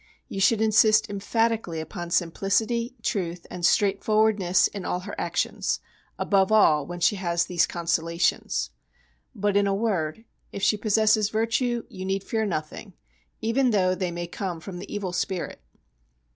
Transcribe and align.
You 0.27 0.39
should 0.39 0.61
insist 0.61 1.07
emphatically 1.11 1.79
upon 1.79 2.09
simplicity, 2.09 2.95
truth, 3.03 3.45
and 3.51 3.63
straightforwardness 3.63 4.65
in 4.67 4.83
all 4.83 5.01
her 5.01 5.13
actions, 5.21 5.79
above 6.17 6.51
all 6.51 6.87
when 6.87 6.99
she 6.99 7.17
has 7.17 7.45
these 7.45 7.67
consolations. 7.67 8.71
But 9.35 9.55
in 9.55 9.67
a 9.67 9.75
word, 9.75 10.25
if 10.51 10.63
she 10.63 10.75
possesses 10.75 11.29
virtue 11.29 11.83
you 11.87 12.03
need 12.03 12.23
fear 12.23 12.47
nothing, 12.47 12.93
even 13.41 13.69
though 13.69 13.93
they 13.93 14.09
may 14.09 14.25
come 14.25 14.59
from 14.59 14.79
the 14.79 14.91
evil 14.91 15.13
spirit. 15.13 15.61